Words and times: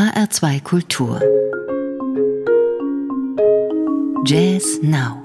HR2 0.00 0.62
Kultur. 0.62 1.20
Jazz 4.24 4.80
Now. 4.80 5.22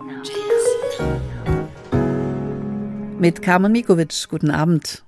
Mit 3.18 3.42
Carmen 3.42 3.72
Mikovic, 3.72 4.28
guten 4.28 4.52
Abend. 4.52 5.05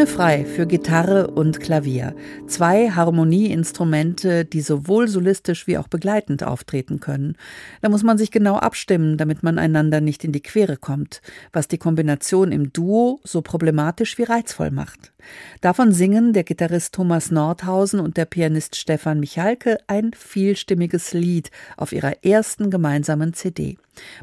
Bühne 0.00 0.12
frei 0.12 0.46
für 0.46 0.66
Gitarre 0.66 1.26
und 1.26 1.60
Klavier. 1.60 2.14
Zwei 2.46 2.88
Harmonieinstrumente, 2.88 4.46
die 4.46 4.62
sowohl 4.62 5.08
solistisch 5.08 5.66
wie 5.66 5.76
auch 5.76 5.88
begleitend 5.88 6.42
auftreten 6.42 7.00
können. 7.00 7.36
Da 7.82 7.90
muss 7.90 8.02
man 8.02 8.16
sich 8.16 8.30
genau 8.30 8.56
abstimmen, 8.56 9.18
damit 9.18 9.42
man 9.42 9.58
einander 9.58 10.00
nicht 10.00 10.24
in 10.24 10.32
die 10.32 10.40
Quere 10.40 10.78
kommt, 10.78 11.20
was 11.52 11.68
die 11.68 11.76
Kombination 11.76 12.50
im 12.50 12.72
Duo 12.72 13.20
so 13.24 13.42
problematisch 13.42 14.16
wie 14.16 14.22
reizvoll 14.22 14.70
macht. 14.70 15.12
Davon 15.60 15.92
singen 15.92 16.32
der 16.32 16.44
Gitarrist 16.44 16.94
Thomas 16.94 17.30
Nordhausen 17.30 18.00
und 18.00 18.16
der 18.16 18.24
Pianist 18.24 18.76
Stefan 18.76 19.20
Michalke 19.20 19.78
ein 19.86 20.12
vielstimmiges 20.12 21.12
Lied 21.12 21.50
auf 21.76 21.92
ihrer 21.92 22.24
ersten 22.24 22.70
gemeinsamen 22.70 23.34
CD. 23.34 23.76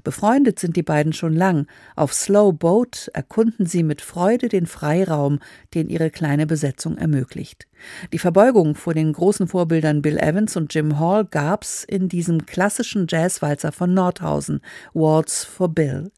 Befreundet 0.03 0.59
sind 0.59 0.75
die 0.75 0.83
beiden 0.83 1.13
schon 1.13 1.33
lang. 1.33 1.67
Auf 1.95 2.13
Slow 2.13 2.53
Boat 2.53 3.09
erkunden 3.13 3.65
sie 3.65 3.83
mit 3.83 4.01
Freude 4.01 4.49
den 4.49 4.65
Freiraum, 4.65 5.39
den 5.73 5.89
ihre 5.89 6.09
kleine 6.09 6.47
Besetzung 6.47 6.97
ermöglicht. 6.97 7.67
Die 8.11 8.19
Verbeugung 8.19 8.75
vor 8.75 8.93
den 8.93 9.13
großen 9.13 9.47
Vorbildern 9.47 10.01
Bill 10.01 10.17
Evans 10.17 10.55
und 10.57 10.73
Jim 10.73 10.99
Hall 10.99 11.25
gab's 11.25 11.83
in 11.83 12.09
diesem 12.09 12.45
klassischen 12.45 13.05
Jazzwalzer 13.07 13.71
von 13.71 13.93
Nordhausen, 13.93 14.61
Waltz 14.93 15.43
for 15.43 15.69
Bill. 15.69 16.11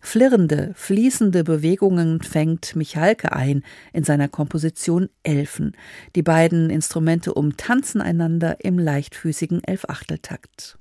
Flirrende, 0.00 0.72
fließende 0.74 1.44
Bewegungen 1.44 2.22
fängt 2.22 2.76
Michalke 2.76 3.32
ein 3.32 3.62
in 3.92 4.04
seiner 4.04 4.28
Komposition 4.28 5.08
Elfen. 5.22 5.76
Die 6.14 6.22
beiden 6.22 6.70
Instrumente 6.70 7.34
umtanzen 7.34 8.00
einander 8.00 8.64
im 8.64 8.78
leichtfüßigen 8.78 9.62
Elfachteltakt. 9.64 10.78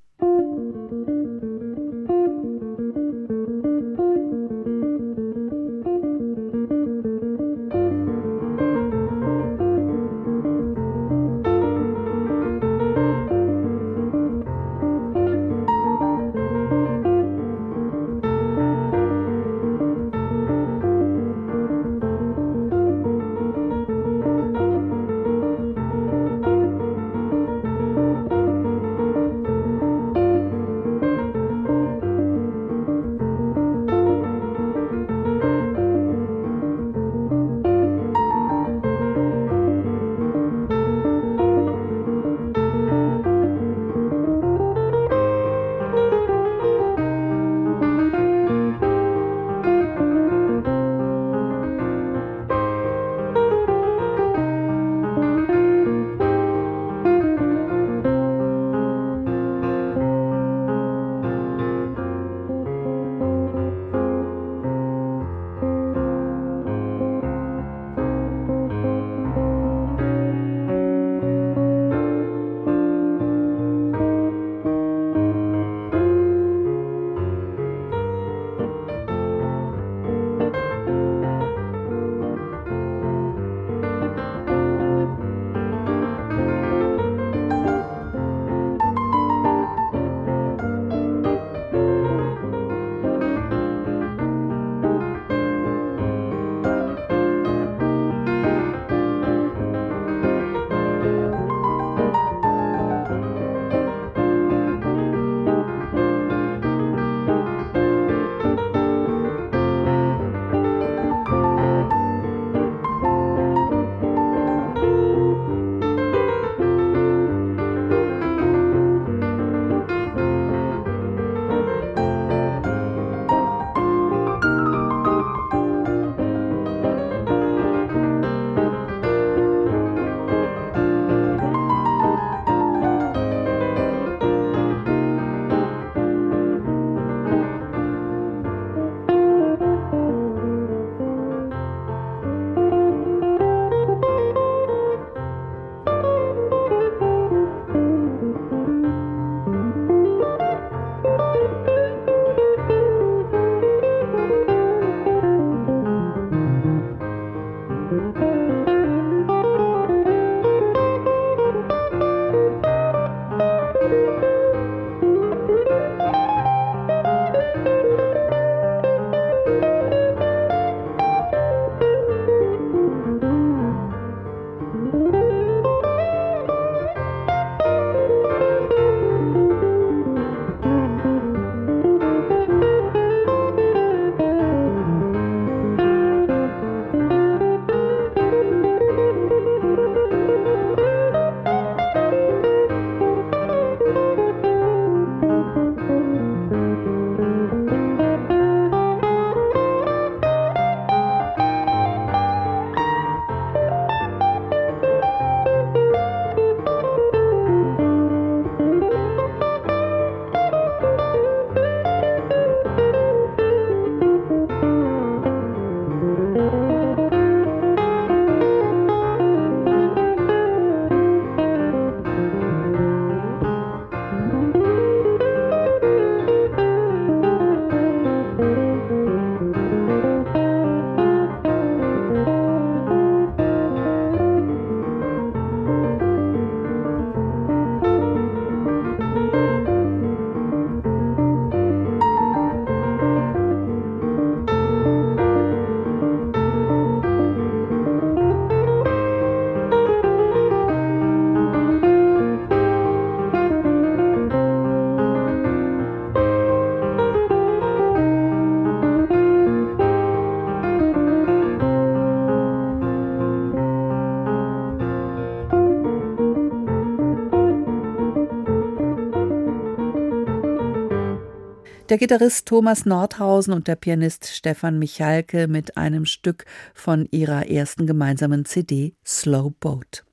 Der 271.90 271.98
Gitarrist 271.98 272.46
Thomas 272.46 272.86
Nordhausen 272.86 273.54
und 273.54 273.70
der 273.70 273.78
Pianist 273.78 274.28
Stefan 274.28 274.78
Michalke 274.78 275.48
mit 275.48 275.78
einem 275.78 276.06
Stück 276.06 276.44
von 276.74 277.08
ihrer 277.12 277.48
ersten 277.48 277.88
gemeinsamen 277.88 278.44
CD 278.44 278.94
Slow 279.06 279.54
Boat. 279.58 280.04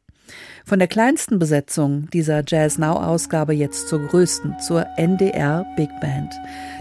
Von 0.66 0.78
der 0.78 0.88
kleinsten 0.88 1.38
Besetzung 1.38 2.08
dieser 2.10 2.42
Jazz 2.46 2.78
Now-Ausgabe 2.78 3.52
jetzt 3.52 3.86
zur 3.86 4.00
größten, 4.06 4.58
zur 4.60 4.86
NDR 4.96 5.66
Big 5.76 5.90
Band. 6.00 6.32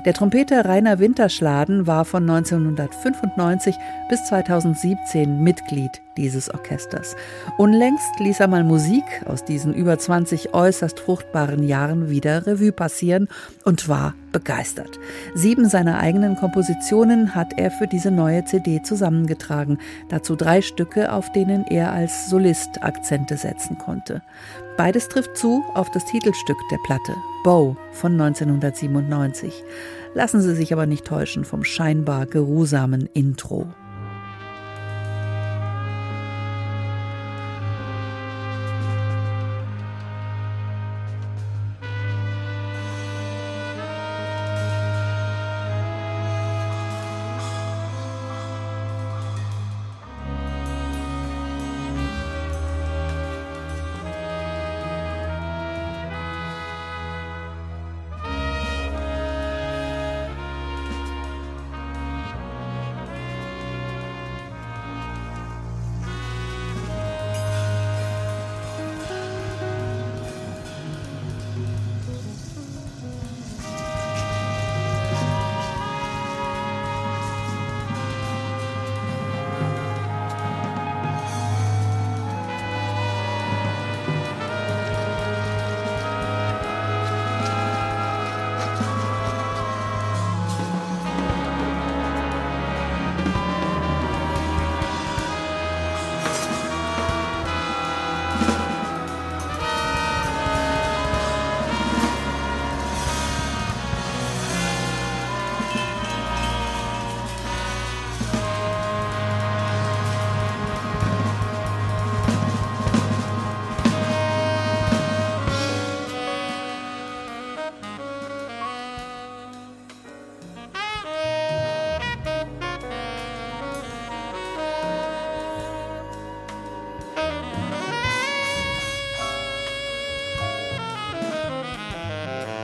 Der 0.05 0.13
Trompeter 0.13 0.63
Rainer 0.63 0.99
Winterschladen 0.99 1.85
war 1.85 2.05
von 2.05 2.23
1995 2.23 3.75
bis 4.07 4.23
2017 4.23 5.43
Mitglied 5.43 6.01
dieses 6.15 6.53
Orchesters. 6.53 7.15
Unlängst 7.57 8.19
ließ 8.19 8.39
er 8.39 8.47
mal 8.47 8.63
Musik 8.63 9.03
aus 9.25 9.43
diesen 9.43 9.73
über 9.73 9.97
20 9.97 10.53
äußerst 10.53 11.01
fruchtbaren 11.01 11.63
Jahren 11.63 12.09
wieder 12.09 12.47
Revue 12.47 12.71
passieren 12.71 13.27
und 13.65 13.89
war 13.89 14.13
begeistert. 14.31 14.99
Sieben 15.35 15.67
seiner 15.67 15.99
eigenen 15.99 16.35
Kompositionen 16.35 17.35
hat 17.35 17.53
er 17.57 17.69
für 17.71 17.87
diese 17.87 18.11
neue 18.11 18.45
CD 18.45 18.81
zusammengetragen, 18.81 19.77
dazu 20.09 20.35
drei 20.35 20.61
Stücke, 20.61 21.11
auf 21.11 21.31
denen 21.31 21.65
er 21.67 21.91
als 21.91 22.29
Solist 22.29 22.83
Akzente 22.83 23.37
setzen 23.37 23.72
konnte. 23.77 24.21
Beides 24.77 25.09
trifft 25.09 25.37
zu 25.37 25.63
auf 25.73 25.89
das 25.91 26.05
Titelstück 26.05 26.57
der 26.71 26.79
Platte, 26.85 27.15
Bow 27.43 27.75
von 27.91 28.13
1997. 28.19 29.63
Lassen 30.13 30.41
Sie 30.41 30.55
sich 30.55 30.73
aber 30.73 30.85
nicht 30.85 31.05
täuschen 31.05 31.45
vom 31.45 31.63
scheinbar 31.63 32.25
geruhsamen 32.25 33.07
Intro. 33.13 33.67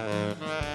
Uh... 0.10 0.69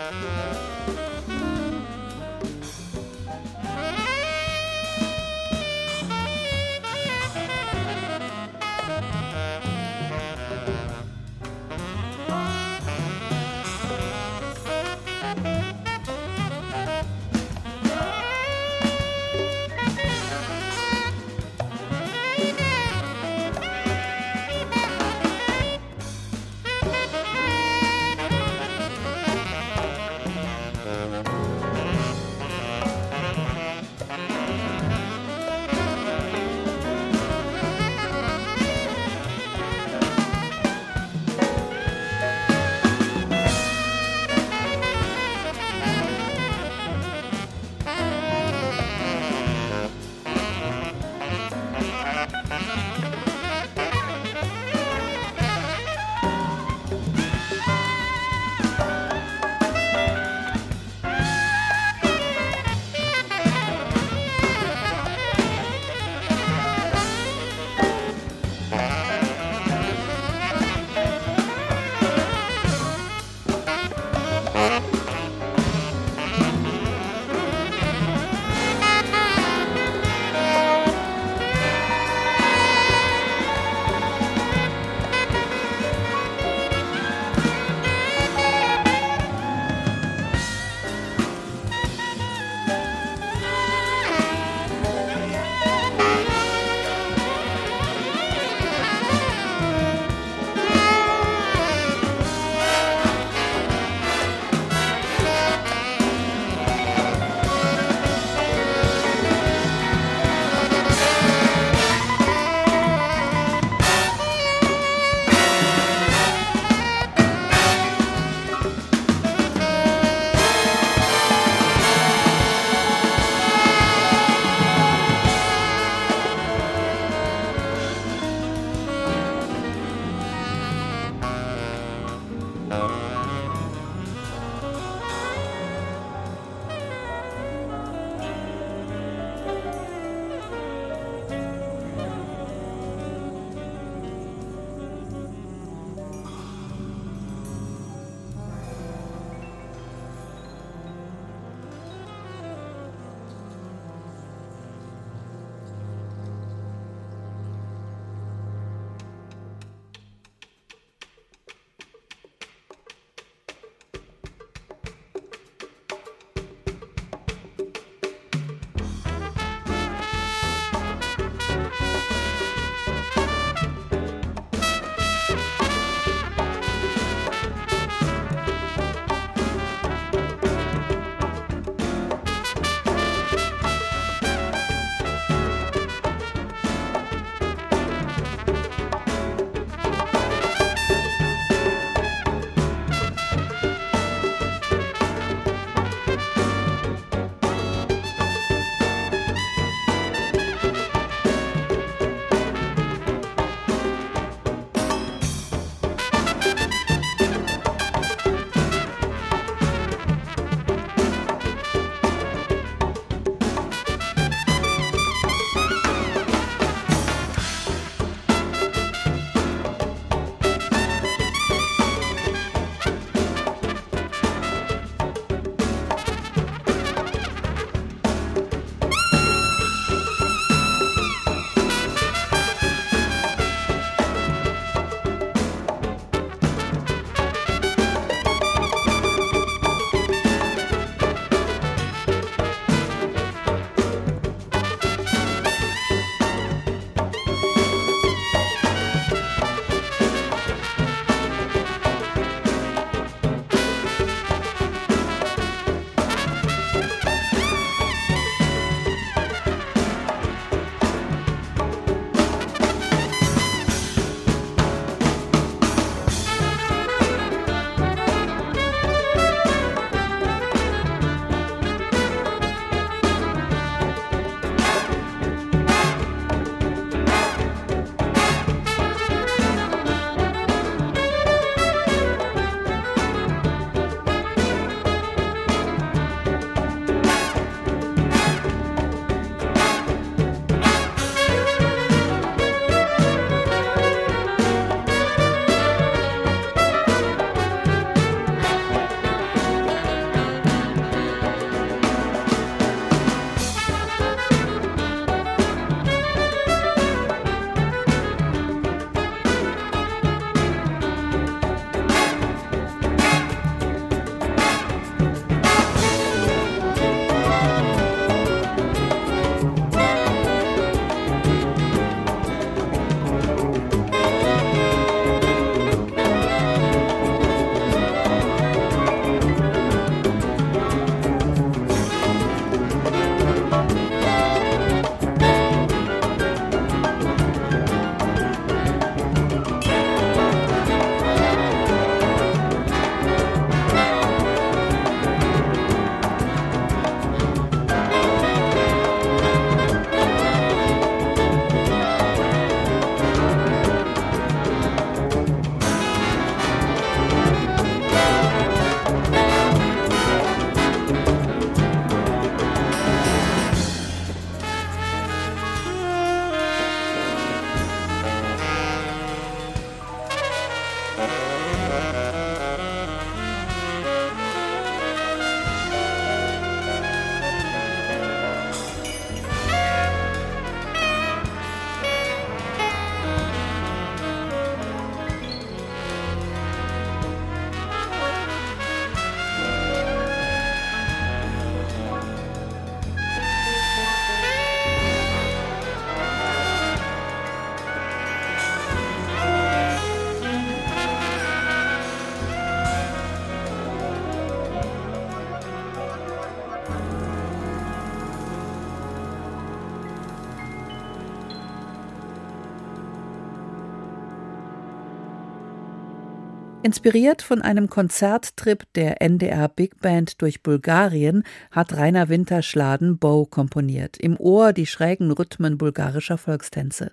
Inspiriert 416.65 417.21
von 417.21 417.43
einem 417.43 417.69
Konzerttrip 417.69 418.65
der 418.73 419.03
NDR 419.03 419.51
Big 419.51 419.83
Band 419.83 420.23
durch 420.23 420.43
Bulgarien 420.43 421.23
hat 421.51 421.77
Rainer 421.77 422.09
Winterschladen 422.09 422.97
Bow 422.97 423.27
komponiert. 423.27 423.99
Im 423.99 424.19
Ohr 424.19 424.55
die 424.55 424.65
schrägen 424.65 425.11
Rhythmen 425.11 425.59
bulgarischer 425.59 426.17
Volkstänze. 426.17 426.93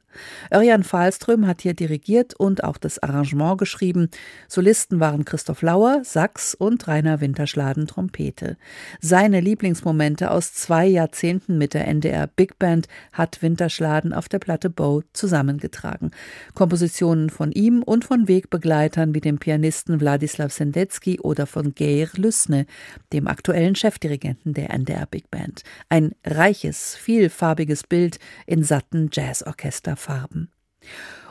Örjan 0.54 0.84
Fahlström 0.84 1.48
hat 1.48 1.62
hier 1.62 1.74
dirigiert 1.74 2.34
und 2.34 2.66
auch 2.66 2.76
das 2.76 3.00
Arrangement 3.00 3.60
geschrieben. 3.60 4.10
Solisten 4.50 5.00
waren 5.00 5.24
Christoph 5.24 5.62
Lauer, 5.62 6.02
Sax 6.04 6.54
und 6.54 6.86
Rainer 6.90 7.22
Winterschladen 7.22 7.88
Trompete. 7.88 8.58
Seine 9.00 9.40
Lieblingsmomente 9.40 10.32
aus 10.32 10.54
zwei 10.54 10.86
Jahrzehnten 10.86 11.58
mit 11.58 11.74
der 11.74 11.88
NDR 11.88 12.28
Big 12.28 12.60
Band 12.60 12.90
hat 13.14 13.42
Winterschladen 13.42 14.12
auf 14.12 14.28
der 14.28 14.40
Platte 14.40 14.70
Bow 14.70 15.02
zusammengetragen. 15.14 16.12
Kompositionen 16.56 17.30
von 17.30 17.54
ihm 17.54 17.84
und 17.84 18.04
von 18.04 18.28
Wegbegleitern 18.28 19.16
wie 19.16 19.22
dem 19.22 19.38
Pianisten 19.38 19.61
Pianisten 19.62 20.02
Wladislaw 20.02 20.50
Sendetsky 20.50 21.20
oder 21.20 21.46
von 21.46 21.76
Geir 21.76 22.10
Lüssne, 22.16 22.66
dem 23.14 23.28
aktuellen 23.28 23.76
Chefdirigenten 23.76 24.56
der 24.56 24.72
NDR 24.72 25.06
Big 25.06 25.30
Band. 25.30 25.62
Ein 25.88 26.16
reiches, 26.26 26.96
vielfarbiges 26.96 27.84
Bild 27.84 28.18
in 28.48 28.64
satten 28.64 29.12
Jazzorchesterfarben. 29.14 30.50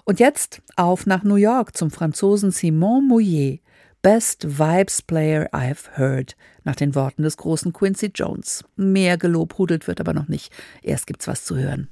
Und 0.04 0.20
jetzt 0.20 0.62
auf 0.76 1.06
nach 1.06 1.24
New 1.24 1.34
York 1.34 1.76
zum 1.76 1.90
Franzosen 1.90 2.52
Simon 2.52 3.08
Mouillet. 3.08 3.62
Best 4.00 4.58
Vibes 4.58 5.02
Player 5.02 5.52
I've 5.52 5.98
Heard, 5.98 6.36
nach 6.62 6.76
den 6.76 6.94
Worten 6.94 7.24
des 7.24 7.36
großen 7.36 7.72
Quincy 7.72 8.12
Jones. 8.14 8.64
Mehr 8.76 9.18
gelobhudelt 9.18 9.88
wird 9.88 10.00
aber 10.00 10.14
noch 10.14 10.28
nicht. 10.28 10.52
Erst 10.82 11.08
gibt's 11.08 11.26
was 11.26 11.44
zu 11.44 11.56
hören. 11.56 11.88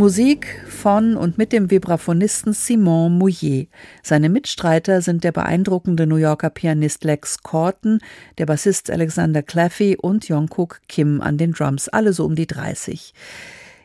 Musik 0.00 0.64
von 0.66 1.14
und 1.14 1.36
mit 1.36 1.52
dem 1.52 1.70
Vibraphonisten 1.70 2.54
Simon 2.54 3.18
Mouillet. 3.18 3.68
Seine 4.02 4.30
Mitstreiter 4.30 5.02
sind 5.02 5.24
der 5.24 5.32
beeindruckende 5.32 6.06
New 6.06 6.16
Yorker 6.16 6.48
Pianist 6.48 7.04
Lex 7.04 7.42
Corton, 7.42 7.98
der 8.38 8.46
Bassist 8.46 8.90
Alexander 8.90 9.42
Claffey 9.42 9.98
und 10.00 10.26
Jungkook 10.26 10.80
Kim 10.88 11.20
an 11.20 11.36
den 11.36 11.52
Drums, 11.52 11.90
alle 11.90 12.14
so 12.14 12.24
um 12.24 12.34
die 12.34 12.46
30. 12.46 13.12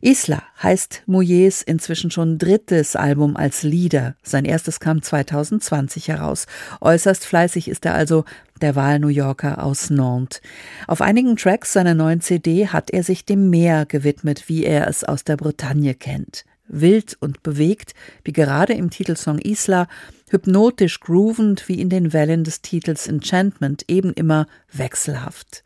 Isla 0.05 0.43
heißt 0.61 1.01
Mouillets 1.07 1.63
inzwischen 1.63 2.11
schon 2.11 2.37
drittes 2.37 2.95
Album 2.95 3.35
als 3.35 3.63
Lieder. 3.63 4.13
Sein 4.21 4.45
erstes 4.45 4.79
kam 4.79 5.01
2020 5.01 6.09
heraus. 6.09 6.45
Äußerst 6.79 7.25
fleißig 7.25 7.67
ist 7.67 7.85
er 7.85 7.95
also 7.95 8.23
der 8.61 8.75
Wahl-New 8.75 9.07
Yorker 9.07 9.63
aus 9.63 9.89
Nantes. 9.89 10.43
Auf 10.85 11.01
einigen 11.01 11.37
Tracks 11.37 11.73
seiner 11.73 11.95
neuen 11.95 12.21
CD 12.21 12.67
hat 12.67 12.91
er 12.91 13.01
sich 13.01 13.25
dem 13.25 13.49
Meer 13.49 13.87
gewidmet, 13.87 14.47
wie 14.47 14.63
er 14.63 14.87
es 14.87 15.03
aus 15.03 15.23
der 15.23 15.37
Bretagne 15.37 15.95
kennt. 15.95 16.45
Wild 16.67 17.17
und 17.19 17.41
bewegt, 17.41 17.95
wie 18.23 18.31
gerade 18.31 18.73
im 18.73 18.91
Titelsong 18.91 19.39
Isla, 19.39 19.87
hypnotisch 20.35 20.99
groovend 20.99 21.69
wie 21.69 21.79
in 21.79 21.89
den 21.89 22.11
Wellen 22.11 22.43
des 22.43 22.61
Titels 22.61 23.07
Enchantment, 23.07 23.85
eben 23.87 24.11
immer 24.13 24.47
wechselhaft. 24.77 25.63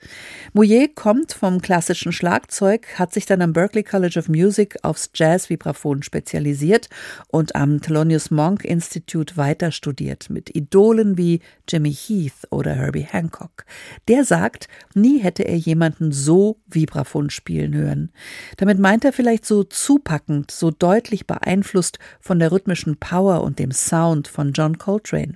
Mouillet 0.54 0.96
kommt 0.96 1.34
vom 1.34 1.60
klassischen 1.60 2.12
Schlagzeug, 2.12 2.88
hat 3.00 3.12
sich 3.12 3.26
dann 3.26 3.42
am 3.42 3.54
Berklee 3.54 3.82
College 3.82 4.20
of 4.20 4.30
Music 4.30 4.78
aufs 4.84 5.10
Jazz-Vibraphon 5.16 6.04
spezialisiert 6.04 6.88
und 7.30 7.56
am 7.56 7.82
Thelonious 7.82 8.30
Monk 8.30 8.64
Institute 8.64 9.38
weiter 9.38 9.72
studiert, 9.72 10.30
mit 10.30 10.56
Idolen 10.56 11.18
wie 11.18 11.42
Jimmy 11.68 11.92
Heath 11.92 12.48
oder 12.52 12.76
Herbie 12.76 13.08
Hancock. 13.10 13.66
Der 14.08 14.24
sagt, 14.24 14.68
nie 14.94 15.18
hätte 15.18 15.48
er 15.48 15.58
jemanden 15.58 16.12
so 16.12 16.60
Vibraphon 16.68 17.32
spielen 17.32 17.74
hören. 17.74 18.12
Damit 18.58 18.78
meint 18.78 19.04
er 19.04 19.14
vielleicht 19.14 19.46
so 19.46 19.64
zupackend, 19.64 20.52
so 20.52 20.70
deutlich 20.70 21.26
beeinflusst 21.26 21.98
von 22.20 22.38
der 22.38 22.52
rhythmischen 22.52 22.98
Power 22.98 23.42
und 23.42 23.58
dem 23.58 23.72
Sound 23.72 24.28
von 24.28 24.54
John 24.60 24.78
Coltrane. 24.78 25.36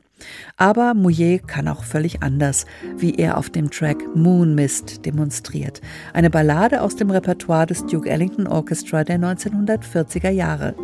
Aber 0.57 0.93
Mouillet 0.93 1.47
kann 1.47 1.69
auch 1.69 1.85
völlig 1.85 2.21
anders, 2.21 2.65
wie 2.97 3.15
er 3.15 3.37
auf 3.37 3.49
dem 3.49 3.71
Track 3.71 3.97
Moon 4.15 4.53
Mist 4.53 5.05
demonstriert. 5.05 5.79
Eine 6.11 6.29
Ballade 6.29 6.81
aus 6.81 6.97
dem 6.97 7.09
Repertoire 7.09 7.65
des 7.65 7.85
Duke 7.85 8.09
Ellington 8.09 8.47
Orchestra 8.47 9.05
der 9.05 9.19
1940er 9.19 10.29
Jahre. 10.29 10.75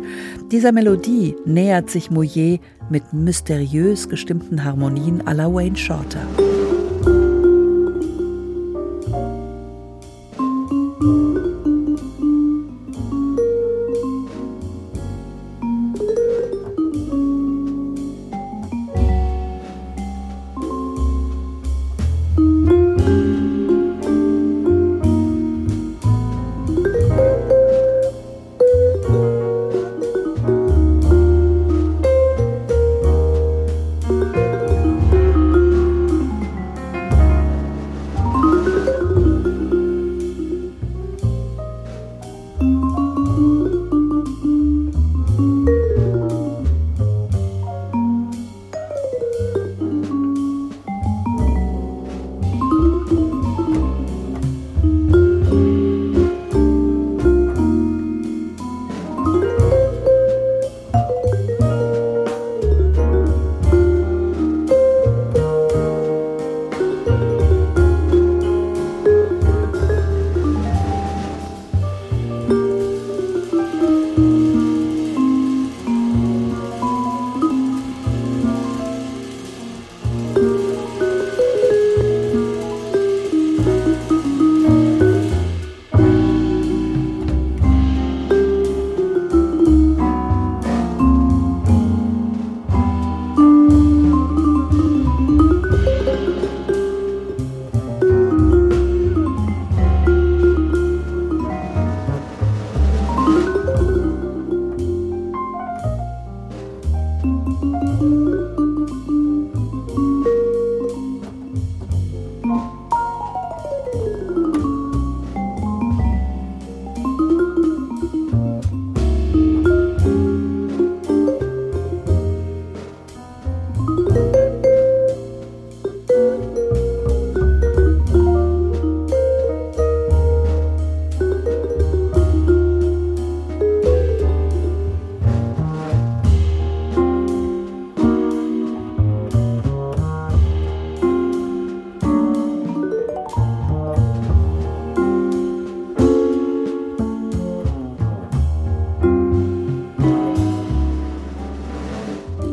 Dieser 0.50 0.72
Melodie 0.72 1.36
nähert 1.44 1.90
sich 1.90 2.10
Mouillet 2.10 2.60
mit 2.88 3.12
mysteriös 3.12 4.08
gestimmten 4.08 4.64
Harmonien 4.64 5.20
à 5.26 5.34
la 5.34 5.52
Wayne 5.52 5.76
Shorter. 5.76 6.26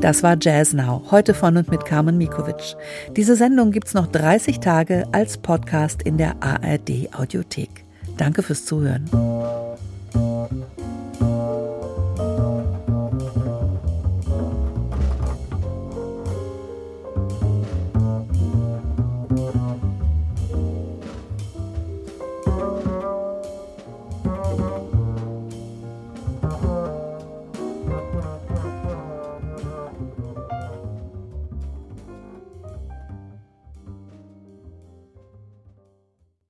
Das 0.07 0.23
war 0.23 0.37
Jazz 0.39 0.71
Now, 0.71 1.03
heute 1.11 1.33
von 1.33 1.57
und 1.57 1.69
mit 1.69 1.83
Carmen 1.83 2.17
Mikovic. 2.17 2.77
Diese 3.17 3.35
Sendung 3.35 3.71
gibt's 3.71 3.93
noch 3.93 4.07
30 4.07 4.61
Tage 4.61 5.05
als 5.11 5.37
Podcast 5.37 6.01
in 6.01 6.17
der 6.17 6.41
ARD 6.41 7.13
Audiothek. 7.13 7.83
Danke 8.15 8.41
fürs 8.41 8.63
Zuhören. 8.63 9.03